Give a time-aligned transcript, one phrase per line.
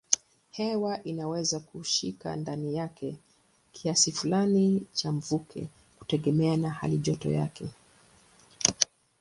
[0.51, 3.15] Hewa inaweza kushika ndani yake
[3.71, 5.67] kiasi fulani cha mvuke
[5.99, 7.65] kutegemeana na halijoto yake.